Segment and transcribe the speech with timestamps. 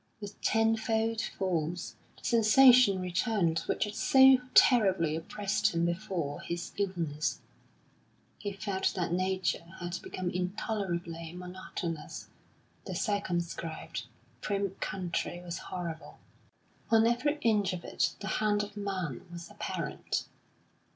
[0.19, 7.39] With tenfold force the sensation returned which had so terribly oppressed him before his illness;
[8.39, 12.29] he felt that Nature had become intolerably monotonous;
[12.87, 14.07] the circumscribed,
[14.41, 16.17] prim country was horrible.
[16.89, 20.25] On every inch of it the hand of man was apparent.